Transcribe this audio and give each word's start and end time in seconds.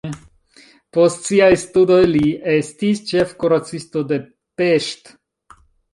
Post 0.97 1.27
siaj 1.31 1.49
studoj 1.63 1.99
li 2.13 2.23
estis 2.55 3.03
ĉefkuracisto 3.13 4.03
de 4.13 4.19
Pest. 4.63 5.13